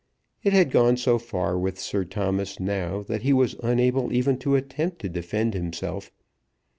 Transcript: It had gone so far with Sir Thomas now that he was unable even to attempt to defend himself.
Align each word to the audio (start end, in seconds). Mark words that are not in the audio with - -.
It 0.41 0.51
had 0.51 0.71
gone 0.71 0.97
so 0.97 1.19
far 1.19 1.59
with 1.59 1.79
Sir 1.79 2.05
Thomas 2.05 2.59
now 2.59 3.03
that 3.03 3.21
he 3.21 3.31
was 3.33 3.55
unable 3.61 4.11
even 4.11 4.39
to 4.39 4.55
attempt 4.55 4.97
to 5.01 5.09
defend 5.09 5.53
himself. 5.53 6.11